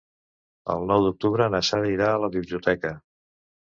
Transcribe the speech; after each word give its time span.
El 0.75 0.87
nou 0.91 1.03
d'octubre 1.07 1.47
na 1.55 1.61
Sara 1.69 1.93
irà 1.99 2.09
a 2.15 2.19
la 2.25 2.31
biblioteca. 2.39 2.95